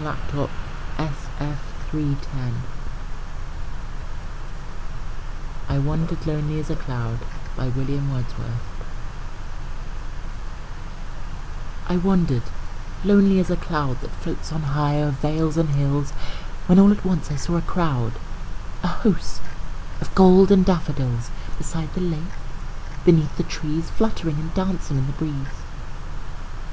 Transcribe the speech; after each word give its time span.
William 0.00 0.14
Wordsworth 0.32 1.58
I 5.68 5.76
Wandered 5.78 6.24
Lonely 6.24 6.60
As 6.60 6.70
a 6.70 6.76
Cloud 6.76 7.18
I 11.88 11.96
WANDERED 11.96 12.42
lonely 13.02 13.40
as 13.40 13.50
a 13.50 13.56
cloud 13.56 14.00
That 14.02 14.10
floats 14.22 14.52
on 14.52 14.62
high 14.62 15.02
o'er 15.02 15.10
vales 15.10 15.56
and 15.56 15.70
hills, 15.70 16.12
When 16.68 16.78
all 16.78 16.92
at 16.92 17.04
once 17.04 17.32
I 17.32 17.34
saw 17.34 17.56
a 17.56 17.60
crowd, 17.62 18.12
A 18.84 18.88
host, 19.02 19.40
of 20.00 20.14
golden 20.14 20.62
daffodils; 20.62 21.32
Beside 21.58 21.92
the 21.94 22.00
lake, 22.00 22.20
beneath 23.04 23.36
the 23.36 23.42
trees, 23.42 23.90
Fluttering 23.90 24.36
and 24.38 24.54
dancing 24.54 24.96
in 24.96 25.08
the 25.08 25.12
breeze. 25.14 25.56